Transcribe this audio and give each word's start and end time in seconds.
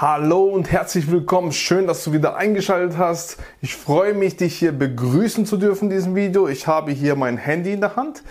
Hallo 0.00 0.44
und 0.44 0.72
herzlich 0.72 1.10
willkommen. 1.10 1.52
Schön, 1.52 1.86
dass 1.86 2.04
du 2.04 2.14
wieder 2.14 2.34
eingeschaltet 2.34 2.96
hast. 2.96 3.36
Ich 3.60 3.76
freue 3.76 4.14
mich, 4.14 4.34
dich 4.34 4.58
hier 4.58 4.72
begrüßen 4.72 5.44
zu 5.44 5.58
dürfen 5.58 5.90
in 5.90 5.96
diesem 5.98 6.14
Video. 6.14 6.48
Ich 6.48 6.66
habe 6.66 6.90
hier 6.90 7.16
mein 7.16 7.36
Handy 7.36 7.74
in 7.74 7.82
der 7.82 7.96
Hand, 7.96 8.22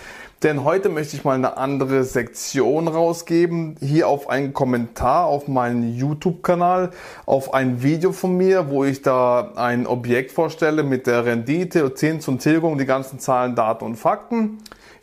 denn 0.41 0.63
heute 0.63 0.89
möchte 0.89 1.15
ich 1.15 1.25
mal 1.25 1.35
eine 1.35 1.57
andere 1.57 2.05
Sektion 2.05 2.87
rausgeben. 2.87 3.75
Hier 3.81 4.07
auf 4.07 4.31
einen 4.31 4.51
Kommentar 4.51 5.25
auf 5.25 5.47
meinen 5.47 5.95
YouTube-Kanal, 5.95 6.89
auf 7.27 7.53
ein 7.53 7.83
Video 7.83 8.13
von 8.13 8.35
mir, 8.35 8.71
wo 8.71 8.83
ich 8.83 9.03
da 9.03 9.51
ein 9.55 9.85
Objekt 9.85 10.31
vorstelle 10.31 10.81
mit 10.81 11.05
der 11.05 11.23
Rendite, 11.25 11.93
Zins 11.93 12.27
und 12.27 12.39
Tilgung, 12.39 12.79
die 12.79 12.87
ganzen 12.87 13.19
Zahlen, 13.19 13.53
Daten 13.53 13.85
und 13.85 13.95
Fakten. 13.95 14.57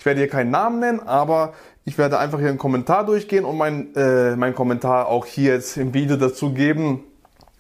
Ich 0.07 0.09
werde 0.09 0.21
hier 0.21 0.29
keinen 0.29 0.53
Namen 0.53 0.79
nennen, 0.79 1.01
aber 1.01 1.55
ich 1.85 1.99
werde 1.99 2.21
einfach 2.21 2.39
hier 2.39 2.51
einen 2.51 2.59
Kommentar 2.59 3.05
durchgehen 3.05 3.45
und 3.45 3.57
mein, 3.57 3.93
äh, 3.97 4.37
mein 4.37 4.55
Kommentar 4.55 5.09
auch 5.09 5.27
hier 5.27 5.55
jetzt 5.55 5.77
im 5.77 5.95
Video 5.95 6.15
dazu 6.15 6.53
geben. 6.53 7.03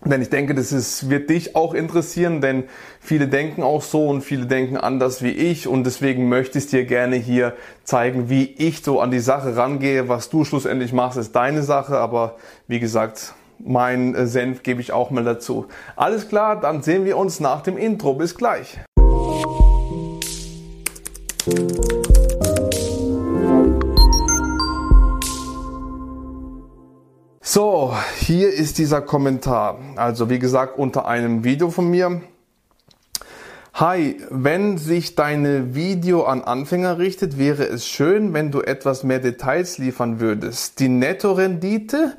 Denn 0.05 0.23
ich 0.23 0.31
denke, 0.31 0.55
das 0.55 0.71
ist, 0.71 1.11
wird 1.11 1.29
dich 1.29 1.57
auch 1.57 1.75
interessieren, 1.75 2.40
denn 2.40 2.63
viele 3.01 3.27
denken 3.27 3.64
auch 3.64 3.82
so 3.82 4.07
und 4.07 4.21
viele 4.21 4.46
denken 4.46 4.77
anders 4.77 5.25
wie 5.25 5.32
ich 5.32 5.67
und 5.67 5.82
deswegen 5.82 6.29
möchte 6.29 6.59
ich 6.59 6.68
dir 6.68 6.85
gerne 6.85 7.17
hier 7.17 7.53
zeigen, 7.82 8.31
wie 8.31 8.45
ich 8.45 8.85
so 8.85 9.01
an 9.01 9.11
die 9.11 9.18
Sache 9.18 9.57
rangehe. 9.57 10.09
Was 10.09 10.29
du 10.29 10.45
schlussendlich 10.45 10.93
machst, 10.93 11.18
ist 11.18 11.35
deine 11.35 11.65
Sache, 11.65 11.99
aber 11.99 12.37
wie 12.68 12.79
gesagt, 12.79 13.35
mein 13.59 14.15
äh, 14.15 14.29
Senf 14.29 14.63
gebe 14.63 14.81
ich 14.81 14.93
auch 14.93 15.11
mal 15.11 15.25
dazu. 15.25 15.67
Alles 15.96 16.29
klar, 16.29 16.61
dann 16.61 16.81
sehen 16.81 17.04
wir 17.07 17.17
uns 17.17 17.40
nach 17.40 17.63
dem 17.63 17.76
Intro. 17.76 18.15
Bis 18.15 18.37
gleich. 18.37 18.79
So, 27.57 27.96
hier 28.19 28.53
ist 28.53 28.77
dieser 28.77 29.01
Kommentar. 29.01 29.79
Also 29.96 30.29
wie 30.29 30.39
gesagt, 30.39 30.79
unter 30.79 31.09
einem 31.09 31.43
Video 31.43 31.71
von 31.71 31.89
mir. 31.89 32.20
Hi, 33.73 34.21
wenn 34.29 34.77
sich 34.77 35.15
deine 35.15 35.75
Video 35.75 36.25
an 36.25 36.43
Anfänger 36.43 36.98
richtet, 36.98 37.39
wäre 37.39 37.65
es 37.65 37.89
schön, 37.89 38.35
wenn 38.35 38.51
du 38.51 38.61
etwas 38.61 39.05
mehr 39.05 39.21
Details 39.21 39.79
liefern 39.79 40.21
würdest. 40.21 40.81
Die 40.81 40.91
Nettorendite 40.91 42.19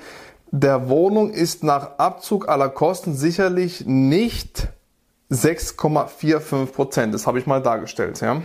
der 0.49 0.89
Wohnung 0.89 1.29
ist 1.29 1.63
nach 1.63 1.99
Abzug 1.99 2.49
aller 2.49 2.69
Kosten 2.69 3.13
sicherlich 3.13 3.85
nicht 3.85 4.69
6,45 5.29 6.65
Prozent. 6.65 7.13
Das 7.13 7.27
habe 7.27 7.37
ich 7.37 7.45
mal 7.45 7.61
dargestellt. 7.61 8.21
Ja. 8.21 8.41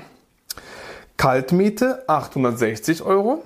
Kaltmiete 1.17 2.07
860 2.07 3.03
Euro. 3.03 3.43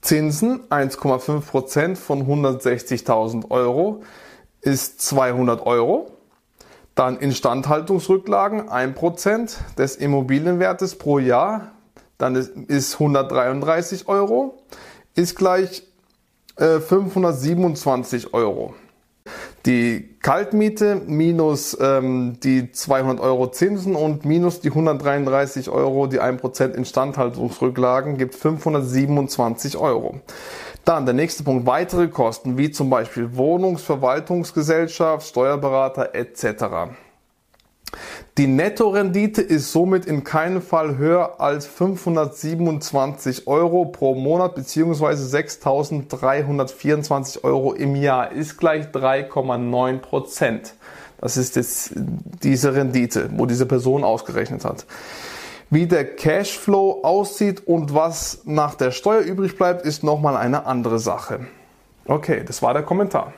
Zinsen 0.00 0.62
1,5% 0.68 1.96
von 1.96 2.26
160.000 2.26 3.50
Euro 3.50 4.02
ist 4.60 5.00
200 5.02 5.66
Euro. 5.66 6.10
Dann 6.94 7.18
Instandhaltungsrücklagen 7.18 8.68
1% 8.68 9.56
des 9.76 9.96
Immobilienwertes 9.96 10.96
pro 10.96 11.18
Jahr, 11.18 11.72
dann 12.18 12.34
ist 12.34 12.94
133 12.94 14.08
Euro, 14.08 14.58
ist 15.14 15.36
gleich 15.36 15.84
äh, 16.56 16.80
527 16.80 18.34
Euro. 18.34 18.74
Die 19.66 20.16
Kaltmiete 20.22 21.02
minus 21.06 21.76
ähm, 21.78 22.38
die 22.42 22.72
200 22.72 23.20
Euro 23.20 23.50
Zinsen 23.50 23.94
und 23.94 24.24
minus 24.24 24.60
die 24.60 24.70
133 24.70 25.68
Euro, 25.68 26.06
die 26.06 26.20
1% 26.20 26.72
Instandhaltungsrücklagen, 26.72 28.16
gibt 28.16 28.34
527 28.34 29.76
Euro. 29.76 30.20
Dann 30.86 31.04
der 31.04 31.14
nächste 31.14 31.44
Punkt, 31.44 31.66
weitere 31.66 32.08
Kosten, 32.08 32.56
wie 32.56 32.70
zum 32.70 32.88
Beispiel 32.88 33.36
Wohnungsverwaltungsgesellschaft, 33.36 35.26
Steuerberater 35.26 36.14
etc. 36.14 36.90
Die 38.40 38.46
Nettorendite 38.46 39.42
ist 39.42 39.70
somit 39.70 40.06
in 40.06 40.24
keinem 40.24 40.62
Fall 40.62 40.96
höher 40.96 41.42
als 41.42 41.66
527 41.66 43.46
Euro 43.46 43.84
pro 43.84 44.14
Monat 44.14 44.54
bzw. 44.54 45.12
6.324 45.12 47.44
Euro 47.44 47.74
im 47.74 47.96
Jahr 47.96 48.32
ist 48.32 48.56
gleich 48.56 48.86
3,9 48.86 49.98
Prozent. 49.98 50.72
Das 51.20 51.36
ist 51.36 51.54
jetzt 51.54 51.92
diese 52.42 52.74
Rendite, 52.74 53.28
wo 53.36 53.44
diese 53.44 53.66
Person 53.66 54.04
ausgerechnet 54.04 54.64
hat. 54.64 54.86
Wie 55.68 55.86
der 55.86 56.16
Cashflow 56.16 57.00
aussieht 57.02 57.66
und 57.66 57.92
was 57.92 58.40
nach 58.46 58.74
der 58.74 58.90
Steuer 58.90 59.20
übrig 59.20 59.58
bleibt, 59.58 59.84
ist 59.84 60.02
nochmal 60.02 60.38
eine 60.38 60.64
andere 60.64 60.98
Sache. 60.98 61.40
Okay, 62.06 62.42
das 62.46 62.62
war 62.62 62.72
der 62.72 62.84
Kommentar. 62.84 63.34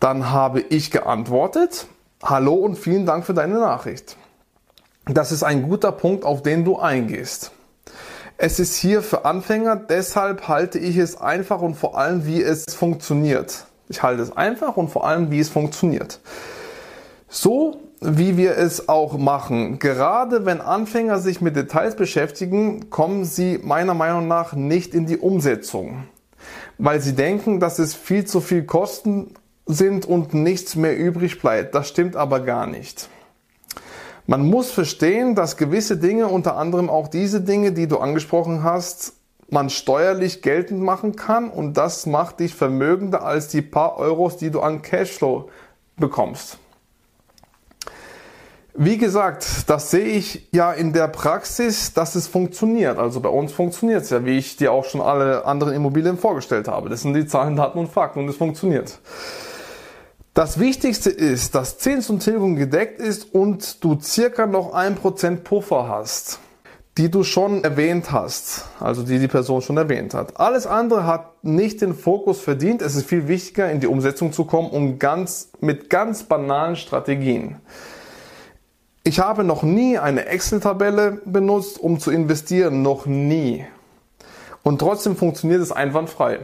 Dann 0.00 0.32
habe 0.32 0.60
ich 0.60 0.90
geantwortet 0.90 1.86
Hallo 2.24 2.54
und 2.54 2.78
vielen 2.78 3.04
Dank 3.04 3.26
für 3.26 3.34
deine 3.34 3.58
Nachricht. 3.58 4.16
Das 5.06 5.32
ist 5.32 5.42
ein 5.42 5.64
guter 5.64 5.90
Punkt, 5.90 6.24
auf 6.24 6.40
den 6.40 6.64
du 6.64 6.78
eingehst. 6.78 7.50
Es 8.36 8.60
ist 8.60 8.76
hier 8.76 9.02
für 9.02 9.24
Anfänger, 9.24 9.74
deshalb 9.74 10.46
halte 10.46 10.78
ich 10.78 10.98
es 10.98 11.20
einfach 11.20 11.60
und 11.60 11.74
vor 11.74 11.98
allem, 11.98 12.24
wie 12.24 12.40
es 12.40 12.76
funktioniert. 12.76 13.66
Ich 13.88 14.04
halte 14.04 14.22
es 14.22 14.36
einfach 14.36 14.76
und 14.76 14.88
vor 14.88 15.04
allem, 15.04 15.32
wie 15.32 15.40
es 15.40 15.48
funktioniert. 15.48 16.20
So 17.28 17.80
wie 18.00 18.36
wir 18.36 18.56
es 18.56 18.88
auch 18.88 19.18
machen. 19.18 19.80
Gerade 19.80 20.46
wenn 20.46 20.60
Anfänger 20.60 21.18
sich 21.18 21.40
mit 21.40 21.56
Details 21.56 21.96
beschäftigen, 21.96 22.88
kommen 22.88 23.24
sie 23.24 23.58
meiner 23.60 23.94
Meinung 23.94 24.28
nach 24.28 24.52
nicht 24.52 24.94
in 24.94 25.06
die 25.06 25.18
Umsetzung, 25.18 26.04
weil 26.78 27.00
sie 27.00 27.14
denken, 27.14 27.58
dass 27.58 27.80
es 27.80 27.94
viel 27.94 28.24
zu 28.24 28.40
viel 28.40 28.62
Kosten 28.62 29.34
sind 29.66 30.06
und 30.06 30.34
nichts 30.34 30.76
mehr 30.76 30.96
übrig 30.98 31.40
bleibt. 31.40 31.74
Das 31.74 31.88
stimmt 31.88 32.16
aber 32.16 32.40
gar 32.40 32.66
nicht. 32.66 33.08
Man 34.26 34.48
muss 34.48 34.70
verstehen, 34.70 35.34
dass 35.34 35.56
gewisse 35.56 35.96
Dinge, 35.96 36.28
unter 36.28 36.56
anderem 36.56 36.88
auch 36.88 37.08
diese 37.08 37.40
Dinge, 37.40 37.72
die 37.72 37.88
du 37.88 37.98
angesprochen 37.98 38.62
hast, 38.62 39.14
man 39.50 39.68
steuerlich 39.68 40.42
geltend 40.42 40.80
machen 40.80 41.16
kann 41.16 41.50
und 41.50 41.76
das 41.76 42.06
macht 42.06 42.40
dich 42.40 42.54
vermögender 42.54 43.22
als 43.24 43.48
die 43.48 43.62
paar 43.62 43.98
Euros, 43.98 44.36
die 44.36 44.50
du 44.50 44.60
an 44.60 44.80
Cashflow 44.80 45.50
bekommst. 45.96 46.58
Wie 48.74 48.96
gesagt, 48.96 49.68
das 49.68 49.90
sehe 49.90 50.06
ich 50.06 50.48
ja 50.52 50.72
in 50.72 50.94
der 50.94 51.08
Praxis, 51.08 51.92
dass 51.92 52.14
es 52.14 52.26
funktioniert. 52.26 52.96
Also 52.96 53.20
bei 53.20 53.28
uns 53.28 53.52
funktioniert 53.52 54.04
es 54.04 54.10
ja, 54.10 54.24
wie 54.24 54.38
ich 54.38 54.56
dir 54.56 54.72
auch 54.72 54.86
schon 54.86 55.02
alle 55.02 55.44
anderen 55.44 55.74
Immobilien 55.74 56.16
vorgestellt 56.16 56.68
habe. 56.68 56.88
Das 56.88 57.02
sind 57.02 57.12
die 57.12 57.26
Zahlen, 57.26 57.54
Daten 57.54 57.78
und 57.78 57.88
Fakten 57.88 58.20
und 58.20 58.28
es 58.30 58.36
funktioniert. 58.36 58.98
Das 60.34 60.58
Wichtigste 60.58 61.10
ist, 61.10 61.54
dass 61.54 61.76
Zins 61.76 62.08
und 62.08 62.20
Tilgung 62.20 62.56
gedeckt 62.56 62.98
ist 62.98 63.34
und 63.34 63.84
du 63.84 64.00
circa 64.00 64.46
noch 64.46 64.72
ein 64.72 64.94
Prozent 64.94 65.44
Puffer 65.44 65.88
hast, 65.88 66.38
die 66.96 67.10
du 67.10 67.22
schon 67.22 67.64
erwähnt 67.64 68.12
hast, 68.12 68.64
also 68.80 69.02
die 69.02 69.18
die 69.18 69.28
Person 69.28 69.60
schon 69.60 69.76
erwähnt 69.76 70.14
hat. 70.14 70.40
Alles 70.40 70.66
andere 70.66 71.04
hat 71.06 71.44
nicht 71.44 71.82
den 71.82 71.92
Fokus 71.92 72.40
verdient. 72.40 72.80
Es 72.80 72.96
ist 72.96 73.06
viel 73.06 73.28
wichtiger, 73.28 73.70
in 73.70 73.80
die 73.80 73.86
Umsetzung 73.86 74.32
zu 74.32 74.46
kommen 74.46 74.70
und 74.70 74.98
ganz, 74.98 75.50
mit 75.60 75.90
ganz 75.90 76.22
banalen 76.22 76.76
Strategien. 76.76 77.56
Ich 79.04 79.20
habe 79.20 79.44
noch 79.44 79.62
nie 79.62 79.98
eine 79.98 80.24
Excel-Tabelle 80.24 81.20
benutzt, 81.26 81.78
um 81.78 82.00
zu 82.00 82.10
investieren. 82.10 82.80
Noch 82.80 83.04
nie. 83.04 83.66
Und 84.62 84.78
trotzdem 84.78 85.14
funktioniert 85.14 85.60
es 85.60 85.72
einwandfrei. 85.72 86.38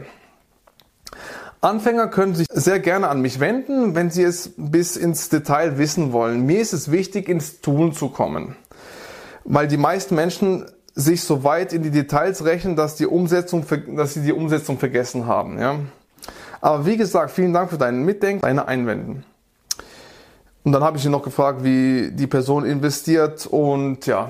Anfänger 1.61 2.07
können 2.07 2.35
sich 2.35 2.47
sehr 2.49 2.79
gerne 2.79 3.09
an 3.09 3.21
mich 3.21 3.41
wenden, 3.41 3.93
wenn 3.93 4.09
sie 4.09 4.23
es 4.23 4.51
bis 4.55 4.95
ins 4.95 5.27
Detail 5.27 5.77
wissen 5.77 6.13
wollen. 6.13 6.45
Mir 6.45 6.61
ist 6.61 6.71
es 6.71 6.89
wichtig, 6.89 7.27
ins 7.27 7.59
Tun 7.59 7.93
zu 7.93 8.09
kommen, 8.09 8.55
weil 9.43 9.67
die 9.67 9.77
meisten 9.77 10.15
Menschen 10.15 10.65
sich 10.95 11.23
so 11.23 11.43
weit 11.43 11.73
in 11.73 11.83
die 11.83 11.91
Details 11.91 12.45
rechnen, 12.45 12.75
dass, 12.77 12.95
die 12.95 13.05
Umsetzung, 13.05 13.65
dass 13.95 14.13
sie 14.13 14.21
die 14.21 14.33
Umsetzung 14.33 14.79
vergessen 14.79 15.27
haben. 15.27 15.59
Ja? 15.59 15.75
Aber 16.61 16.85
wie 16.85 16.95
gesagt, 16.95 17.31
vielen 17.31 17.53
Dank 17.53 17.69
für 17.69 17.77
deinen 17.77 18.03
Mitdenken, 18.03 18.41
deine 18.41 18.67
Einwenden. 18.67 19.25
Und 20.63 20.71
dann 20.71 20.83
habe 20.83 20.97
ich 20.97 21.05
ihn 21.05 21.11
noch 21.11 21.23
gefragt, 21.23 21.63
wie 21.63 22.11
die 22.11 22.27
Person 22.27 22.65
investiert 22.65 23.45
und 23.47 24.05
ja, 24.05 24.29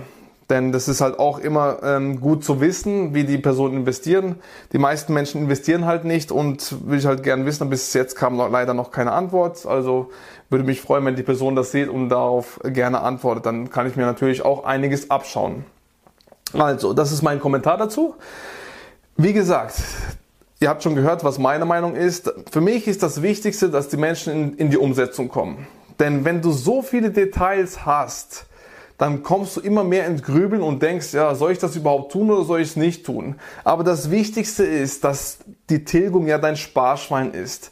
denn 0.49 0.71
das 0.71 0.87
ist 0.87 0.99
halt 0.99 1.19
auch 1.19 1.37
immer 1.37 1.77
ähm, 1.83 2.19
gut 2.19 2.43
zu 2.43 2.59
wissen, 2.59 3.13
wie 3.13 3.23
die 3.23 3.37
Personen 3.37 3.77
investieren. 3.77 4.35
Die 4.73 4.79
meisten 4.79 5.13
Menschen 5.13 5.41
investieren 5.41 5.85
halt 5.85 6.05
nicht 6.05 6.31
und 6.31 6.89
will 6.89 6.97
ich 6.97 7.05
halt 7.05 7.21
gerne 7.21 7.45
wissen. 7.45 7.69
Bis 7.69 7.93
jetzt 7.93 8.15
kam 8.15 8.35
noch, 8.35 8.49
leider 8.49 8.73
noch 8.73 8.89
keine 8.89 9.11
Antwort. 9.11 9.65
Also 9.67 10.09
würde 10.49 10.63
mich 10.63 10.81
freuen, 10.81 11.05
wenn 11.05 11.15
die 11.15 11.23
Person 11.23 11.55
das 11.55 11.71
sieht 11.71 11.87
und 11.87 12.09
darauf 12.09 12.59
gerne 12.63 13.01
antwortet. 13.01 13.45
Dann 13.45 13.69
kann 13.69 13.85
ich 13.85 13.95
mir 13.95 14.05
natürlich 14.05 14.43
auch 14.43 14.65
einiges 14.65 15.11
abschauen. 15.11 15.65
Also, 16.53 16.93
das 16.93 17.11
ist 17.11 17.21
mein 17.21 17.39
Kommentar 17.39 17.77
dazu. 17.77 18.15
Wie 19.17 19.33
gesagt, 19.33 19.75
ihr 20.59 20.69
habt 20.69 20.81
schon 20.81 20.95
gehört, 20.95 21.23
was 21.23 21.37
meine 21.37 21.65
Meinung 21.65 21.95
ist. 21.95 22.33
Für 22.51 22.61
mich 22.61 22.87
ist 22.87 23.03
das 23.03 23.21
Wichtigste, 23.21 23.69
dass 23.69 23.89
die 23.89 23.97
Menschen 23.97 24.33
in, 24.33 24.53
in 24.55 24.69
die 24.71 24.77
Umsetzung 24.77 25.29
kommen. 25.29 25.67
Denn 25.99 26.25
wenn 26.25 26.41
du 26.41 26.51
so 26.51 26.81
viele 26.81 27.11
Details 27.11 27.85
hast, 27.85 28.47
dann 28.99 29.23
kommst 29.23 29.55
du 29.55 29.61
immer 29.61 29.85
mehr 29.85 30.05
ins 30.05 30.21
Grübeln 30.21 30.61
und 30.61 30.83
denkst, 30.83 31.13
ja, 31.13 31.33
soll 31.33 31.53
ich 31.53 31.57
das 31.57 31.75
überhaupt 31.75 32.11
tun 32.11 32.29
oder 32.29 32.43
soll 32.43 32.59
ich 32.59 32.67
es 32.71 32.75
nicht 32.75 33.05
tun? 33.05 33.35
Aber 33.63 33.85
das 33.85 34.11
Wichtigste 34.11 34.65
ist, 34.65 35.05
dass 35.05 35.39
die 35.69 35.85
Tilgung 35.85 36.27
ja 36.27 36.37
dein 36.37 36.57
Sparschwein 36.57 37.31
ist. 37.31 37.71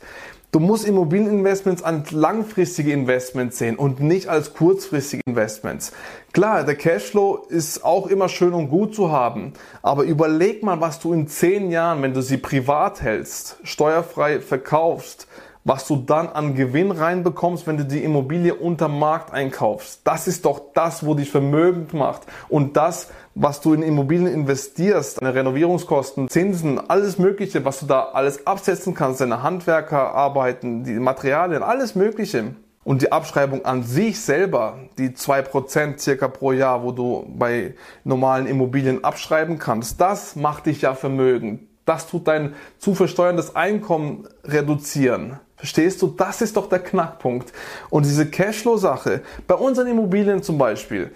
Du 0.53 0.61
musst 0.61 0.87
Immobilieninvestments 0.87 1.83
als 1.83 2.11
langfristige 2.11 2.93
Investments 2.93 3.57
sehen 3.57 3.75
und 3.75 3.99
nicht 3.99 4.29
als 4.29 4.53
kurzfristige 4.53 5.21
Investments. 5.27 5.91
Klar, 6.31 6.63
der 6.63 6.75
Cashflow 6.75 7.45
ist 7.49 7.83
auch 7.83 8.07
immer 8.07 8.29
schön 8.29 8.53
und 8.53 8.69
gut 8.69 8.95
zu 8.95 9.11
haben, 9.11 9.51
aber 9.81 10.03
überleg 10.03 10.63
mal, 10.63 10.79
was 10.79 10.99
du 10.99 11.11
in 11.11 11.27
zehn 11.27 11.71
Jahren, 11.71 12.01
wenn 12.01 12.13
du 12.13 12.21
sie 12.21 12.37
privat 12.37 13.01
hältst, 13.01 13.57
steuerfrei 13.63 14.39
verkaufst, 14.39 15.27
was 15.67 15.85
du 15.85 15.97
dann 15.97 16.29
an 16.29 16.55
Gewinn 16.55 16.91
reinbekommst, 16.91 17.67
wenn 17.67 17.75
du 17.75 17.83
die 17.83 18.01
Immobilie 18.01 18.55
unter 18.55 18.87
Markt 18.87 19.33
einkaufst. 19.33 19.99
Das 20.05 20.25
ist 20.25 20.45
doch 20.45 20.61
das, 20.73 21.05
wo 21.05 21.13
dich 21.13 21.29
vermögend 21.29 21.93
macht. 21.93 22.21
Und 22.47 22.77
das, 22.77 23.09
was 23.35 23.59
du 23.59 23.73
in 23.73 23.83
Immobilien 23.83 24.33
investierst, 24.33 25.21
deine 25.21 25.35
Renovierungskosten, 25.35 26.29
Zinsen, 26.29 26.89
alles 26.89 27.19
Mögliche, 27.19 27.65
was 27.65 27.81
du 27.81 27.85
da 27.85 28.11
alles 28.13 28.47
absetzen 28.47 28.93
kannst, 28.93 29.19
deine 29.19 29.43
Handwerkerarbeiten, 29.43 30.85
die 30.85 30.93
Materialien, 30.93 31.63
alles 31.63 31.95
Mögliche. 31.95 32.55
Und 32.85 33.01
die 33.01 33.11
Abschreibung 33.11 33.65
an 33.65 33.83
sich 33.83 34.21
selber, 34.21 34.77
die 34.97 35.13
zwei 35.13 35.41
Prozent 35.41 35.99
circa 35.99 36.29
pro 36.29 36.53
Jahr, 36.53 36.81
wo 36.83 36.93
du 36.93 37.25
bei 37.37 37.73
normalen 38.05 38.47
Immobilien 38.47 39.03
abschreiben 39.03 39.59
kannst, 39.59 39.99
das 39.99 40.37
macht 40.37 40.67
dich 40.67 40.83
ja 40.83 40.95
vermögend. 40.95 41.59
Das 41.87 42.05
tut 42.05 42.27
dein 42.27 42.53
zu 42.79 42.93
versteuerndes 42.93 43.55
Einkommen 43.55 44.27
reduzieren. 44.43 45.39
Verstehst 45.55 46.01
du? 46.01 46.07
Das 46.07 46.41
ist 46.41 46.57
doch 46.57 46.67
der 46.67 46.79
Knackpunkt. 46.79 47.53
Und 47.89 48.05
diese 48.05 48.29
Cashflow-Sache, 48.29 49.21
bei 49.47 49.55
unseren 49.55 49.87
Immobilien 49.87 50.43
zum 50.43 50.57
Beispiel, 50.57 51.11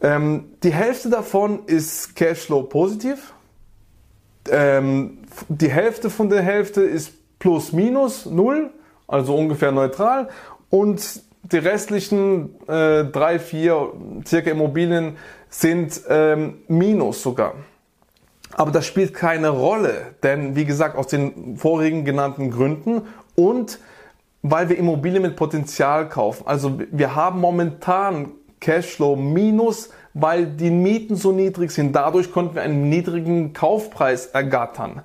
ähm, 0.00 0.52
die 0.62 0.72
Hälfte 0.72 1.10
davon 1.10 1.66
ist 1.66 2.16
Cashflow 2.16 2.62
positiv. 2.62 3.34
Ähm, 4.50 5.18
die 5.48 5.70
Hälfte 5.70 6.08
von 6.08 6.30
der 6.30 6.40
Hälfte 6.40 6.80
ist 6.80 7.12
plus 7.38 7.72
minus 7.72 8.24
null, 8.24 8.70
also 9.06 9.36
ungefähr 9.36 9.72
neutral. 9.72 10.30
Und 10.70 11.20
die 11.42 11.58
restlichen 11.58 12.54
äh, 12.66 13.04
drei, 13.04 13.38
vier 13.38 13.92
circa 14.26 14.50
Immobilien 14.50 15.18
sind 15.50 16.00
ähm, 16.08 16.62
minus 16.66 17.22
sogar. 17.22 17.54
Aber 18.58 18.72
das 18.72 18.86
spielt 18.86 19.14
keine 19.14 19.50
Rolle, 19.50 20.16
denn 20.24 20.56
wie 20.56 20.64
gesagt, 20.64 20.96
aus 20.96 21.06
den 21.06 21.56
vorigen 21.56 22.04
genannten 22.04 22.50
Gründen 22.50 23.02
und 23.36 23.78
weil 24.42 24.68
wir 24.68 24.76
Immobilien 24.76 25.22
mit 25.22 25.36
Potenzial 25.36 26.08
kaufen. 26.08 26.42
Also 26.44 26.80
wir 26.90 27.14
haben 27.14 27.40
momentan 27.40 28.32
Cashflow 28.58 29.14
minus, 29.14 29.90
weil 30.12 30.46
die 30.46 30.70
Mieten 30.70 31.14
so 31.14 31.30
niedrig 31.30 31.70
sind. 31.70 31.94
Dadurch 31.94 32.32
konnten 32.32 32.56
wir 32.56 32.62
einen 32.62 32.88
niedrigen 32.88 33.52
Kaufpreis 33.52 34.26
ergattern. 34.26 35.02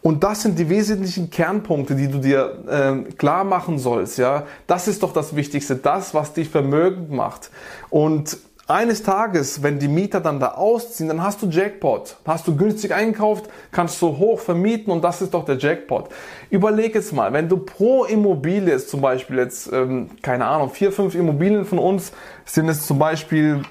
Und 0.00 0.24
das 0.24 0.40
sind 0.40 0.58
die 0.58 0.70
wesentlichen 0.70 1.28
Kernpunkte, 1.28 1.96
die 1.96 2.08
du 2.08 2.16
dir 2.16 2.64
äh, 2.66 3.12
klar 3.12 3.44
machen 3.44 3.78
sollst. 3.78 4.16
Ja, 4.16 4.44
das 4.66 4.88
ist 4.88 5.02
doch 5.02 5.12
das 5.12 5.36
Wichtigste, 5.36 5.76
das, 5.76 6.14
was 6.14 6.32
dich 6.32 6.48
vermögend 6.48 7.10
macht. 7.10 7.50
Und 7.90 8.38
eines 8.68 9.04
Tages, 9.04 9.62
wenn 9.62 9.78
die 9.78 9.86
Mieter 9.86 10.20
dann 10.20 10.40
da 10.40 10.54
ausziehen, 10.54 11.08
dann 11.08 11.22
hast 11.22 11.40
du 11.40 11.46
Jackpot. 11.46 12.16
Hast 12.26 12.48
du 12.48 12.56
günstig 12.56 12.92
einkauft, 12.92 13.48
kannst 13.70 14.02
du 14.02 14.18
hoch 14.18 14.40
vermieten 14.40 14.92
und 14.92 15.04
das 15.04 15.22
ist 15.22 15.34
doch 15.34 15.44
der 15.44 15.56
Jackpot. 15.56 16.08
Überleg 16.50 16.94
jetzt 16.96 17.12
mal, 17.12 17.32
wenn 17.32 17.48
du 17.48 17.58
pro 17.58 18.04
Immobilie 18.04 18.76
zum 18.78 19.00
Beispiel 19.00 19.38
jetzt, 19.38 19.72
ähm, 19.72 20.10
keine 20.20 20.46
Ahnung, 20.46 20.70
vier, 20.70 20.90
fünf 20.90 21.14
Immobilien 21.14 21.64
von 21.64 21.78
uns 21.78 22.12
sind 22.44 22.68
es 22.68 22.86
zum 22.86 22.98
Beispiel, 22.98 23.62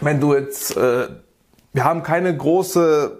wenn 0.00 0.18
du 0.18 0.34
jetzt, 0.34 0.76
äh, 0.78 1.08
wir 1.74 1.84
haben 1.84 2.02
keine 2.02 2.34
große 2.34 3.18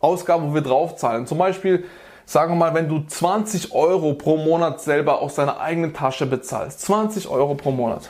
Ausgabe, 0.00 0.50
wo 0.50 0.54
wir 0.54 0.62
draufzahlen. 0.62 1.26
Zum 1.26 1.36
Beispiel, 1.36 1.84
sagen 2.24 2.52
wir 2.52 2.56
mal, 2.56 2.74
wenn 2.74 2.88
du 2.88 3.04
20 3.06 3.74
Euro 3.74 4.14
pro 4.14 4.38
Monat 4.38 4.80
selber 4.80 5.20
aus 5.20 5.34
deiner 5.34 5.60
eigenen 5.60 5.92
Tasche 5.92 6.24
bezahlst. 6.24 6.80
20 6.80 7.28
Euro 7.28 7.54
pro 7.54 7.72
Monat 7.72 8.08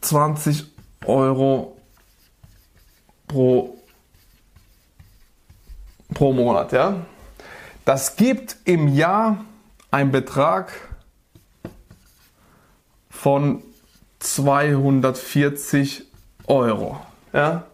20 0.00 0.64
Euro 1.06 1.76
pro, 3.26 3.76
pro 6.14 6.32
Monat. 6.32 6.72
Ja? 6.72 7.06
Das 7.84 8.16
gibt 8.16 8.56
im 8.64 8.88
Jahr 8.88 9.44
einen 9.90 10.10
Betrag 10.10 10.72
von 13.10 13.62
240 14.18 16.04
Euro. 16.46 17.00
Ja? 17.32 17.64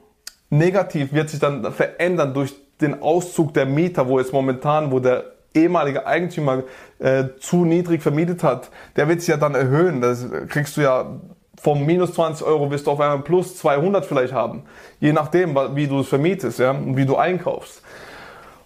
negativ 0.51 1.15
wird 1.15 1.31
sich 1.31 1.41
dann 1.41 1.73
verändern 1.73 2.35
durch 2.35 2.55
den 2.83 3.01
Auszug 3.01 3.55
der 3.55 3.65
Mieter, 3.65 4.07
wo 4.07 4.19
jetzt 4.19 4.35
momentan, 4.35 4.93
wo 4.93 5.01
der 5.01 5.25
ehemalige 5.55 6.07
Eigentümer 6.07 6.65
äh, 6.99 7.25
zu 7.41 7.65
niedrig 7.65 8.03
vermietet 8.03 8.45
hat, 8.45 8.71
der 8.97 9.09
wird 9.09 9.21
sich 9.21 9.31
ja 9.31 9.39
dann 9.39 9.55
erhöhen. 9.55 10.03
Das 10.03 10.27
kriegst 10.49 10.77
du 10.77 10.83
ja 10.83 11.19
vom 11.63 11.85
minus 11.85 12.15
20 12.15 12.47
Euro 12.47 12.71
wirst 12.71 12.87
du 12.87 12.93
auf 12.93 13.01
einmal 13.01 13.21
plus 13.21 13.57
200 13.59 14.07
vielleicht 14.07 14.33
haben. 14.33 14.63
Je 14.99 15.13
nachdem, 15.13 15.57
wie 15.75 15.87
du 15.87 16.01
es 16.01 16.09
vermietest, 16.09 16.59
ja, 16.59 16.71
und 16.71 16.97
wie 16.97 17.05
du 17.05 17.17
einkaufst. 17.17 17.83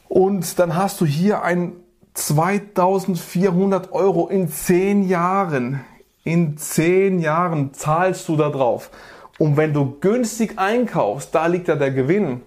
Und 0.08 0.58
dann 0.58 0.76
hast 0.76 1.00
du 1.00 1.06
hier 1.06 1.42
ein 1.42 1.72
2400 2.14 3.92
Euro 3.92 4.28
in 4.28 4.48
10 4.48 5.08
Jahren. 5.08 5.80
In 6.22 6.56
10 6.56 7.18
Jahren 7.18 7.74
zahlst 7.74 8.28
du 8.28 8.36
da 8.36 8.48
drauf. 8.48 8.90
Und 9.38 9.56
wenn 9.56 9.72
du 9.72 9.96
günstig 10.00 10.58
einkaufst, 10.58 11.34
da 11.34 11.46
liegt 11.46 11.66
ja 11.66 11.74
der 11.74 11.90
Gewinn. 11.90 12.42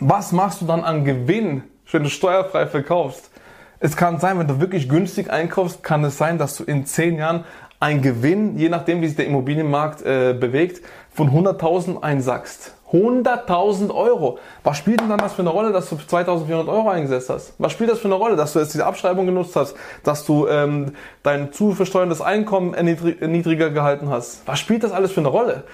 Was 0.00 0.32
machst 0.32 0.60
du 0.62 0.66
dann 0.66 0.82
an 0.82 1.04
Gewinn, 1.04 1.62
wenn 1.92 2.02
du 2.02 2.10
steuerfrei 2.10 2.66
verkaufst? 2.66 3.30
Es 3.78 3.96
kann 3.96 4.18
sein, 4.18 4.38
wenn 4.38 4.48
du 4.48 4.60
wirklich 4.60 4.88
günstig 4.88 5.30
einkaufst, 5.30 5.84
kann 5.84 6.02
es 6.04 6.18
sein, 6.18 6.38
dass 6.38 6.56
du 6.56 6.64
in 6.64 6.84
10 6.84 7.16
Jahren 7.16 7.44
ein 7.80 8.02
Gewinn, 8.02 8.58
je 8.58 8.68
nachdem 8.68 9.00
wie 9.00 9.06
sich 9.06 9.16
der 9.16 9.26
Immobilienmarkt 9.26 10.02
äh, 10.02 10.34
bewegt, 10.38 10.82
von 11.12 11.30
100.000 11.30 12.02
einsackst. 12.02 12.74
100.000 12.92 13.94
Euro. 13.94 14.38
Was 14.64 14.76
spielt 14.76 15.00
denn 15.00 15.08
dann 15.08 15.18
das 15.18 15.32
für 15.32 15.42
eine 15.42 15.50
Rolle, 15.50 15.72
dass 15.72 15.88
du 15.88 15.96
2.400 15.96 16.68
Euro 16.68 16.90
eingesetzt 16.90 17.30
hast? 17.30 17.54
Was 17.58 17.72
spielt 17.72 17.90
das 17.90 18.00
für 18.00 18.08
eine 18.08 18.16
Rolle, 18.16 18.36
dass 18.36 18.52
du 18.52 18.58
jetzt 18.58 18.74
diese 18.74 18.84
Abschreibung 18.84 19.26
genutzt 19.26 19.54
hast, 19.56 19.74
dass 20.02 20.26
du 20.26 20.48
ähm, 20.48 20.92
dein 21.22 21.52
zu 21.52 21.72
versteuerndes 21.72 22.20
Einkommen 22.20 22.72
niedriger 22.72 23.70
gehalten 23.70 24.10
hast? 24.10 24.42
Was 24.46 24.58
spielt 24.58 24.82
das 24.82 24.92
alles 24.92 25.12
für 25.12 25.20
eine 25.20 25.28
Rolle? 25.28 25.64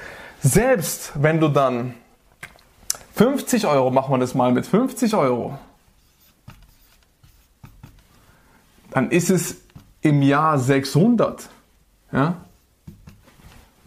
Selbst 0.43 1.13
wenn 1.15 1.41
du 1.41 1.49
dann 1.49 1.95
50 3.15 3.67
Euro, 3.67 3.91
machen 3.91 4.13
wir 4.13 4.19
das 4.19 4.35
mal 4.35 4.53
mit 4.53 4.67
50 4.67 5.15
Euro, 5.15 5.59
dann 8.91 9.11
ist 9.11 9.31
es 9.31 9.57
im 10.03 10.21
Jahr 10.21 10.59
600. 10.59 11.49
Ja? 12.17 12.35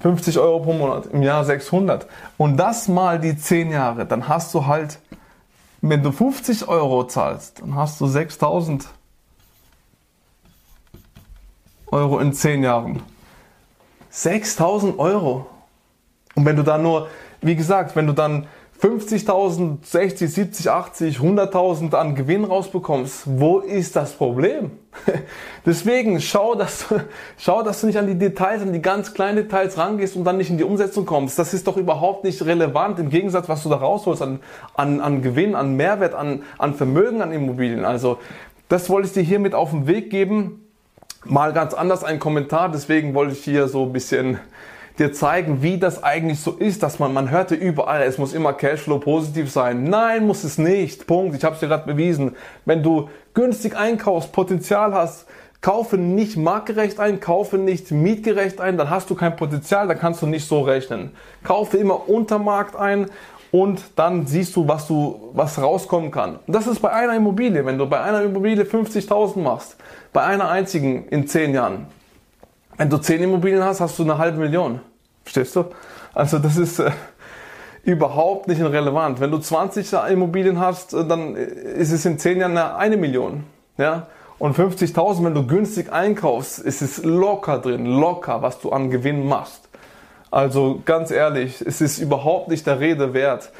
50 0.01 0.39
Euro 0.39 0.59
pro 0.59 0.73
Monat, 0.73 1.07
im 1.07 1.23
Jahr 1.23 1.43
600. 1.43 2.07
Und 2.37 2.55
das 2.57 2.87
mal 2.87 3.19
die 3.19 3.37
10 3.37 3.71
Jahre, 3.71 4.05
dann 4.05 4.29
hast 4.29 4.53
du 4.53 4.65
halt, 4.65 4.99
wenn 5.81 6.03
du 6.03 6.11
50 6.11 6.67
Euro 6.67 7.05
zahlst, 7.05 7.61
dann 7.61 7.75
hast 7.75 7.99
du 7.99 8.07
6000 8.07 8.87
Euro 11.87 12.19
in 12.19 12.31
10 12.31 12.63
Jahren. 12.63 13.01
6000 14.11 14.99
Euro. 14.99 15.47
Und 16.35 16.45
wenn 16.45 16.55
du 16.55 16.63
dann 16.63 16.83
nur, 16.83 17.09
wie 17.41 17.55
gesagt, 17.55 17.95
wenn 17.95 18.07
du 18.07 18.13
dann 18.13 18.47
50.000, 18.81 19.79
60, 19.83 20.33
70, 20.33 20.69
80, 20.69 21.17
100.000 21.17 21.93
an 21.95 22.15
Gewinn 22.15 22.45
rausbekommst, 22.45 23.23
wo 23.25 23.59
ist 23.59 23.97
das 23.97 24.13
Problem? 24.13 24.71
Deswegen 25.65 26.21
schau 26.21 26.55
dass, 26.55 26.87
du, 26.87 27.01
schau, 27.37 27.61
dass 27.61 27.81
du 27.81 27.87
nicht 27.87 27.97
an 27.97 28.07
die 28.07 28.17
Details, 28.17 28.61
an 28.61 28.71
die 28.71 28.81
ganz 28.81 29.13
kleinen 29.13 29.35
Details 29.35 29.77
rangehst 29.77 30.15
und 30.15 30.23
dann 30.23 30.37
nicht 30.37 30.49
in 30.49 30.57
die 30.57 30.63
Umsetzung 30.63 31.05
kommst. 31.05 31.37
Das 31.37 31.53
ist 31.53 31.67
doch 31.67 31.75
überhaupt 31.75 32.23
nicht 32.23 32.41
relevant 32.45 32.99
im 32.99 33.09
Gegensatz, 33.09 33.49
was 33.49 33.63
du 33.63 33.69
da 33.69 33.75
rausholst 33.75 34.21
an, 34.21 34.39
an, 34.75 35.01
an 35.01 35.21
Gewinn, 35.21 35.55
an 35.55 35.75
Mehrwert, 35.75 36.15
an, 36.15 36.43
an 36.57 36.73
Vermögen, 36.73 37.21
an 37.21 37.33
Immobilien. 37.33 37.83
Also 37.83 38.17
das 38.69 38.89
wollte 38.89 39.09
ich 39.09 39.13
dir 39.13 39.23
hiermit 39.23 39.55
auf 39.55 39.71
den 39.71 39.87
Weg 39.87 40.09
geben. 40.09 40.65
Mal 41.25 41.51
ganz 41.51 41.73
anders 41.73 42.05
ein 42.05 42.17
Kommentar, 42.17 42.71
deswegen 42.71 43.13
wollte 43.13 43.33
ich 43.33 43.43
hier 43.43 43.67
so 43.67 43.83
ein 43.83 43.91
bisschen 43.91 44.39
dir 44.99 45.13
zeigen, 45.13 45.61
wie 45.61 45.77
das 45.77 46.03
eigentlich 46.03 46.39
so 46.39 46.51
ist, 46.51 46.83
dass 46.83 46.99
man, 46.99 47.13
man 47.13 47.31
hörte 47.31 47.55
überall, 47.55 48.03
es 48.03 48.17
muss 48.17 48.33
immer 48.33 48.53
Cashflow 48.53 48.99
positiv 48.99 49.51
sein. 49.51 49.85
Nein, 49.85 50.27
muss 50.27 50.43
es 50.43 50.57
nicht. 50.57 51.07
Punkt. 51.07 51.35
Ich 51.35 51.43
habe 51.43 51.55
es 51.55 51.61
dir 51.61 51.67
gerade 51.67 51.85
bewiesen. 51.85 52.35
Wenn 52.65 52.83
du 52.83 53.09
günstig 53.33 53.77
einkaufst, 53.77 54.31
Potenzial 54.31 54.93
hast, 54.93 55.25
Kaufe 55.61 55.97
nicht 55.97 56.37
marktgerecht 56.37 57.01
ein, 57.01 57.19
kaufe 57.19 57.57
nicht 57.57 57.91
mietgerecht 57.91 58.61
ein, 58.61 58.77
dann 58.77 58.89
hast 58.89 59.09
du 59.09 59.15
kein 59.15 59.35
Potenzial, 59.35 59.89
dann 59.89 59.99
kannst 59.99 60.21
du 60.21 60.25
nicht 60.25 60.47
so 60.47 60.61
rechnen. 60.61 61.11
Kaufe 61.43 61.77
immer 61.77 62.07
unter 62.07 62.39
Markt 62.39 62.77
ein 62.77 63.07
und 63.51 63.81
dann 63.97 64.25
siehst 64.25 64.55
du, 64.55 64.69
was 64.69 64.87
du, 64.87 65.31
was 65.33 65.61
rauskommen 65.61 66.11
kann. 66.11 66.39
Und 66.47 66.55
das 66.55 66.65
ist 66.65 66.81
bei 66.81 66.91
einer 66.91 67.15
Immobilie. 67.15 67.65
Wenn 67.65 67.77
du 67.77 67.87
bei 67.87 67.99
einer 67.99 68.21
Immobilie 68.21 68.63
50.000 68.63 69.39
machst, 69.39 69.75
bei 70.13 70.23
einer 70.23 70.47
einzigen 70.49 71.09
in 71.09 71.27
10 71.27 71.53
Jahren. 71.53 71.87
Wenn 72.79 72.89
du 72.89 72.97
10 72.97 73.21
Immobilien 73.21 73.61
hast, 73.61 73.81
hast 73.81 73.99
du 73.99 74.03
eine 74.03 74.17
halbe 74.17 74.37
Million. 74.37 74.79
Verstehst 75.23 75.53
du? 75.53 75.65
Also 76.13 76.39
das 76.39 76.55
ist 76.55 76.79
äh, 76.79 76.91
überhaupt 77.83 78.47
nicht 78.47 78.61
relevant. 78.61 79.19
Wenn 79.19 79.31
du 79.31 79.37
20 79.37 79.91
Immobilien 80.09 80.61
hast, 80.61 80.93
äh, 80.93 81.05
dann 81.05 81.35
ist 81.35 81.91
es 81.91 82.05
in 82.05 82.17
10 82.17 82.39
Jahren 82.39 82.57
eine, 82.57 82.77
eine 82.77 82.95
Million. 82.95 83.43
Ja? 83.77 84.07
Und 84.37 84.57
50.000, 84.57 85.25
wenn 85.25 85.33
du 85.33 85.45
günstig 85.45 85.91
einkaufst, 85.91 86.59
ist 86.59 86.81
es 86.81 87.03
locker 87.03 87.59
drin, 87.59 87.85
locker, 87.85 88.41
was 88.41 88.61
du 88.61 88.71
an 88.71 88.89
Gewinn 88.89 89.27
machst. 89.27 89.67
Also 90.31 90.81
ganz 90.85 91.11
ehrlich, 91.11 91.59
es 91.59 91.81
ist 91.81 91.99
überhaupt 91.99 92.47
nicht 92.47 92.65
der 92.65 92.79
Rede 92.79 93.13
wert. 93.13 93.51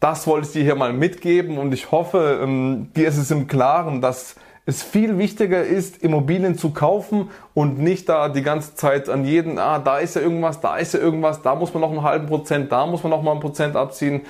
Das 0.00 0.26
wollte 0.26 0.46
ich 0.46 0.52
dir 0.54 0.62
hier 0.62 0.74
mal 0.74 0.94
mitgeben 0.94 1.58
und 1.58 1.74
ich 1.74 1.90
hoffe, 1.90 2.40
ähm, 2.42 2.88
dir 2.96 3.08
ist 3.08 3.18
es 3.18 3.30
im 3.30 3.46
Klaren, 3.46 4.00
dass 4.00 4.36
es 4.66 4.82
viel 4.82 5.18
wichtiger 5.18 5.62
ist, 5.62 6.02
Immobilien 6.02 6.56
zu 6.56 6.70
kaufen 6.70 7.30
und 7.52 7.78
nicht 7.78 8.08
da 8.08 8.28
die 8.28 8.42
ganze 8.42 8.74
Zeit 8.74 9.08
an 9.08 9.24
jeden, 9.24 9.58
ah, 9.58 9.78
da 9.78 9.98
ist 9.98 10.16
ja 10.16 10.22
irgendwas, 10.22 10.60
da 10.60 10.76
ist 10.78 10.94
ja 10.94 11.00
irgendwas, 11.00 11.42
da 11.42 11.54
muss 11.54 11.74
man 11.74 11.82
noch 11.82 11.90
einen 11.90 12.02
halben 12.02 12.26
Prozent, 12.26 12.72
da 12.72 12.86
muss 12.86 13.02
man 13.02 13.10
noch 13.10 13.22
mal 13.22 13.32
ein 13.32 13.40
Prozent 13.40 13.76
abziehen. 13.76 14.22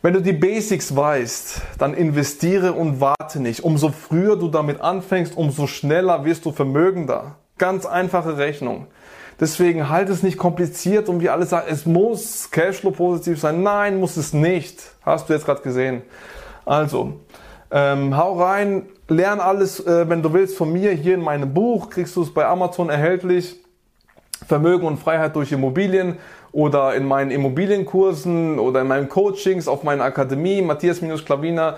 Wenn 0.00 0.12
du 0.12 0.20
die 0.20 0.34
Basics 0.34 0.94
weißt, 0.94 1.62
dann 1.78 1.94
investiere 1.94 2.74
und 2.74 3.00
warte 3.00 3.40
nicht. 3.40 3.64
Umso 3.64 3.88
früher 3.88 4.36
du 4.36 4.48
damit 4.48 4.80
anfängst, 4.82 5.36
umso 5.36 5.66
schneller 5.66 6.26
wirst 6.26 6.44
du 6.44 6.52
vermögender. 6.52 7.36
Ganz 7.56 7.86
einfache 7.86 8.36
Rechnung. 8.36 8.86
Deswegen 9.40 9.88
halt 9.88 10.10
es 10.10 10.22
nicht 10.22 10.36
kompliziert 10.36 11.08
und 11.08 11.20
wie 11.20 11.30
alles 11.30 11.50
sagen, 11.50 11.66
es 11.70 11.86
muss 11.86 12.50
Cashflow 12.50 12.92
positiv 12.92 13.40
sein. 13.40 13.62
Nein, 13.62 13.98
muss 13.98 14.16
es 14.16 14.32
nicht. 14.32 14.82
Hast 15.02 15.28
du 15.28 15.32
jetzt 15.32 15.46
gerade 15.46 15.62
gesehen. 15.62 16.02
Also, 16.64 17.20
ähm, 17.76 18.16
hau 18.16 18.40
rein, 18.40 18.86
lern 19.08 19.40
alles, 19.40 19.84
äh, 19.84 20.08
wenn 20.08 20.22
du 20.22 20.32
willst, 20.32 20.56
von 20.56 20.72
mir 20.72 20.92
hier 20.92 21.14
in 21.14 21.20
meinem 21.20 21.52
Buch. 21.52 21.90
Kriegst 21.90 22.14
du 22.14 22.22
es 22.22 22.32
bei 22.32 22.46
Amazon 22.46 22.88
erhältlich. 22.88 23.56
Vermögen 24.46 24.86
und 24.86 24.98
Freiheit 24.98 25.34
durch 25.34 25.50
Immobilien 25.50 26.18
oder 26.52 26.94
in 26.94 27.04
meinen 27.04 27.32
Immobilienkursen 27.32 28.60
oder 28.60 28.82
in 28.82 28.86
meinen 28.86 29.08
Coachings 29.08 29.66
auf 29.66 29.82
meiner 29.82 30.04
Akademie, 30.04 30.62
Matthias-Klaviner 30.62 31.76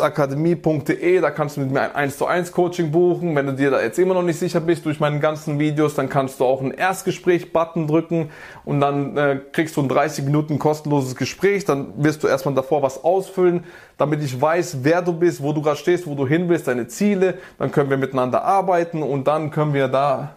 akademie.de, 0.00 1.20
da 1.20 1.30
kannst 1.30 1.56
du 1.56 1.60
mit 1.60 1.70
mir 1.70 1.82
ein 1.82 1.94
1 1.94 2.18
zu 2.18 2.26
1 2.26 2.50
Coaching 2.52 2.90
buchen. 2.90 3.36
Wenn 3.36 3.46
du 3.46 3.52
dir 3.52 3.70
da 3.70 3.80
jetzt 3.80 3.98
immer 3.98 4.14
noch 4.14 4.22
nicht 4.22 4.38
sicher 4.38 4.60
bist 4.60 4.84
durch 4.84 4.98
meine 4.98 5.20
ganzen 5.20 5.58
Videos, 5.58 5.94
dann 5.94 6.08
kannst 6.08 6.40
du 6.40 6.44
auch 6.44 6.60
einen 6.60 6.72
Erstgespräch-Button 6.72 7.86
drücken 7.86 8.30
und 8.64 8.80
dann 8.80 9.16
äh, 9.16 9.40
kriegst 9.52 9.76
du 9.76 9.82
ein 9.82 9.88
30 9.88 10.24
Minuten 10.24 10.58
kostenloses 10.58 11.14
Gespräch. 11.14 11.64
Dann 11.64 11.92
wirst 11.96 12.24
du 12.24 12.28
erstmal 12.28 12.54
davor 12.54 12.82
was 12.82 13.04
ausfüllen, 13.04 13.64
damit 13.98 14.22
ich 14.22 14.40
weiß, 14.40 14.78
wer 14.82 15.00
du 15.00 15.12
bist, 15.12 15.42
wo 15.42 15.52
du 15.52 15.62
gerade 15.62 15.76
stehst, 15.76 16.06
wo 16.06 16.14
du 16.14 16.26
hin 16.26 16.48
willst, 16.48 16.66
deine 16.66 16.88
Ziele. 16.88 17.38
Dann 17.58 17.70
können 17.70 17.88
wir 17.88 17.96
miteinander 17.96 18.44
arbeiten 18.44 19.02
und 19.02 19.28
dann 19.28 19.50
können 19.52 19.74
wir 19.74 19.86
da 19.86 20.36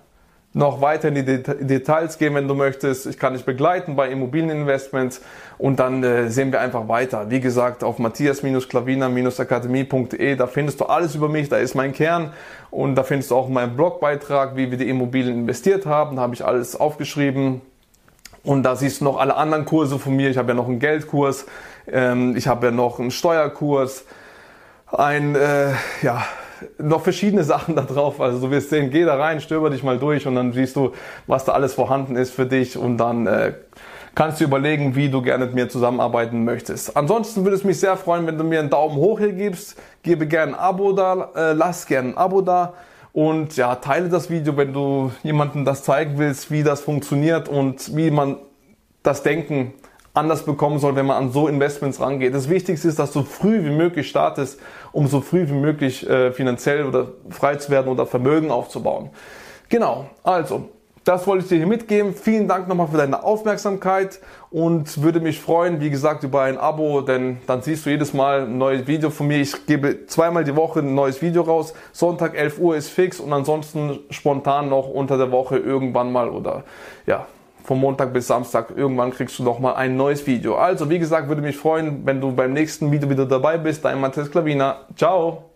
noch 0.55 0.81
weiter 0.81 1.09
in 1.09 1.15
die 1.15 1.25
Details 1.25 2.17
gehen, 2.17 2.33
wenn 2.33 2.47
du 2.47 2.55
möchtest. 2.55 3.05
Ich 3.07 3.19
kann 3.19 3.33
dich 3.33 3.43
begleiten 3.43 3.97
bei 3.97 4.09
Immobilieninvestments 4.09 5.19
und 5.57 5.81
dann 5.81 6.01
äh, 6.01 6.29
sehen 6.29 6.53
wir 6.53 6.61
einfach 6.61 6.87
weiter. 6.87 7.29
Wie 7.29 7.41
gesagt, 7.41 7.83
auf 7.83 7.99
matthias-klavina-akademie.de, 7.99 10.37
da 10.37 10.47
findest 10.47 10.79
du 10.79 10.85
alles 10.85 11.13
über 11.13 11.27
mich, 11.27 11.49
da 11.49 11.57
ist 11.57 11.75
mein 11.75 11.91
Kern 11.91 12.31
und 12.71 12.95
da 12.95 13.03
findest 13.03 13.31
du 13.31 13.35
auch 13.35 13.49
meinen 13.49 13.75
Blogbeitrag, 13.75 14.55
wie 14.55 14.71
wir 14.71 14.77
die 14.77 14.87
Immobilien 14.87 15.39
investiert 15.39 15.85
haben. 15.85 16.15
Da 16.15 16.21
habe 16.21 16.33
ich 16.33 16.45
alles 16.45 16.79
aufgeschrieben. 16.79 17.59
Und 18.45 18.63
da 18.63 18.77
siehst 18.77 19.01
du 19.01 19.05
noch 19.05 19.19
alle 19.19 19.35
anderen 19.35 19.65
Kurse 19.65 19.99
von 19.99 20.15
mir. 20.15 20.29
Ich 20.29 20.37
habe 20.37 20.47
ja 20.49 20.53
noch 20.53 20.69
einen 20.69 20.79
Geldkurs, 20.79 21.47
ähm, 21.91 22.37
ich 22.37 22.47
habe 22.47 22.67
ja 22.67 22.71
noch 22.71 23.01
einen 23.01 23.11
Steuerkurs, 23.11 24.05
ein, 24.89 25.35
äh, 25.35 25.73
ja, 26.01 26.23
noch 26.77 27.01
verschiedene 27.01 27.43
Sachen 27.43 27.75
da 27.75 27.81
drauf. 27.81 28.21
Also 28.21 28.39
du 28.39 28.51
wirst 28.51 28.69
sehen, 28.69 28.89
geh 28.89 29.05
da 29.05 29.15
rein, 29.15 29.41
stöber 29.41 29.69
dich 29.69 29.83
mal 29.83 29.97
durch 29.97 30.27
und 30.27 30.35
dann 30.35 30.53
siehst 30.53 30.75
du, 30.75 30.91
was 31.27 31.45
da 31.45 31.53
alles 31.53 31.73
vorhanden 31.73 32.15
ist 32.15 32.31
für 32.31 32.45
dich 32.45 32.77
und 32.77 32.97
dann 32.97 33.27
äh, 33.27 33.53
kannst 34.15 34.39
du 34.39 34.45
überlegen, 34.45 34.95
wie 34.95 35.09
du 35.09 35.21
gerne 35.21 35.45
mit 35.45 35.55
mir 35.55 35.69
zusammenarbeiten 35.69 36.43
möchtest. 36.43 36.95
Ansonsten 36.95 37.43
würde 37.43 37.55
es 37.55 37.63
mich 37.63 37.79
sehr 37.79 37.97
freuen, 37.97 38.25
wenn 38.27 38.37
du 38.37 38.43
mir 38.43 38.59
einen 38.59 38.69
Daumen 38.69 38.95
hoch 38.95 39.19
hier 39.19 39.33
gibst. 39.33 39.77
Gebe 40.03 40.27
gerne 40.27 40.53
ein 40.53 40.59
Abo 40.59 40.93
da, 40.93 41.31
äh, 41.35 41.53
lass 41.53 41.85
gerne 41.85 42.09
ein 42.09 42.17
Abo 42.17 42.41
da 42.41 42.73
und 43.11 43.55
ja, 43.55 43.75
teile 43.75 44.09
das 44.09 44.29
Video, 44.29 44.57
wenn 44.57 44.73
du 44.73 45.11
jemandem 45.23 45.63
das 45.63 45.83
zeigen 45.83 46.17
willst, 46.17 46.51
wie 46.51 46.63
das 46.63 46.81
funktioniert 46.81 47.47
und 47.47 47.95
wie 47.95 48.11
man 48.11 48.37
das 49.03 49.23
Denken 49.23 49.73
anders 50.15 50.43
bekommen 50.43 50.79
soll, 50.79 50.95
wenn 50.95 51.05
man 51.05 51.17
an 51.17 51.31
so 51.31 51.47
Investments 51.47 51.99
rangeht. 51.99 52.33
Das 52.33 52.49
Wichtigste 52.49 52.87
ist, 52.87 52.97
dass 52.99 53.11
du 53.11 53.23
früh 53.23 53.63
wie 53.63 53.69
möglich 53.69 54.09
startest, 54.09 54.59
um 54.91 55.07
so 55.07 55.21
früh 55.21 55.47
wie 55.47 55.53
möglich 55.53 56.09
äh, 56.09 56.31
finanziell 56.31 56.85
oder 56.85 57.09
frei 57.29 57.55
zu 57.55 57.69
werden 57.69 57.87
oder 57.89 58.05
Vermögen 58.05 58.49
aufzubauen. 58.49 59.09
Genau, 59.69 60.09
also 60.23 60.69
das 61.05 61.27
wollte 61.27 61.43
ich 61.43 61.49
dir 61.49 61.57
hier 61.57 61.67
mitgeben. 61.67 62.15
Vielen 62.15 62.47
Dank 62.47 62.67
nochmal 62.67 62.87
für 62.87 62.97
deine 62.97 63.23
Aufmerksamkeit 63.23 64.19
und 64.49 65.03
würde 65.03 65.19
mich 65.19 65.39
freuen, 65.39 65.79
wie 65.79 65.91
gesagt, 65.91 66.23
über 66.23 66.41
ein 66.41 66.57
Abo, 66.57 67.01
denn 67.01 67.37
dann 67.45 67.61
siehst 67.61 67.85
du 67.85 67.91
jedes 67.91 68.13
Mal 68.13 68.41
ein 68.41 68.57
neues 68.57 68.87
Video 68.87 69.11
von 69.11 69.27
mir. 69.27 69.37
Ich 69.37 69.67
gebe 69.67 70.07
zweimal 70.07 70.43
die 70.43 70.55
Woche 70.55 70.79
ein 70.79 70.95
neues 70.95 71.21
Video 71.21 71.43
raus. 71.43 71.75
Sonntag 71.91 72.35
11 72.35 72.57
Uhr 72.57 72.75
ist 72.75 72.89
fix 72.89 73.19
und 73.19 73.31
ansonsten 73.33 73.99
spontan 74.09 74.69
noch 74.69 74.87
unter 74.89 75.17
der 75.19 75.31
Woche 75.31 75.57
irgendwann 75.57 76.11
mal 76.11 76.29
oder 76.29 76.63
ja, 77.05 77.27
vom 77.65 77.79
Montag 77.79 78.13
bis 78.13 78.27
Samstag. 78.27 78.71
Irgendwann 78.75 79.11
kriegst 79.11 79.37
du 79.39 79.43
noch 79.43 79.59
mal 79.59 79.73
ein 79.73 79.97
neues 79.97 80.25
Video. 80.27 80.55
Also, 80.55 80.89
wie 80.89 80.99
gesagt, 80.99 81.27
würde 81.27 81.41
mich 81.41 81.57
freuen, 81.57 82.05
wenn 82.05 82.21
du 82.21 82.31
beim 82.31 82.53
nächsten 82.53 82.91
Video 82.91 83.09
wieder 83.09 83.25
dabei 83.25 83.57
bist. 83.57 83.83
Dein 83.83 83.99
Matthias 83.99 84.31
Klavina. 84.31 84.81
Ciao! 84.95 85.49